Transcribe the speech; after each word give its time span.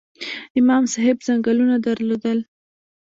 امام 0.59 0.83
صاحب 0.93 1.17
ځنګلونه 1.27 1.75
درلودل؟ 1.85 2.39